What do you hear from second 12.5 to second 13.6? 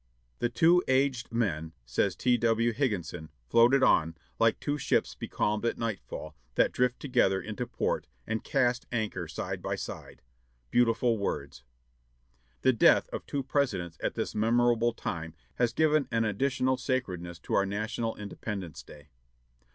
The death of two